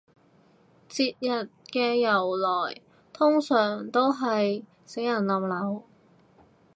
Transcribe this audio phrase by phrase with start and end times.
[0.89, 2.81] 節日嘅由來
[3.13, 5.83] 通常都係死人冧樓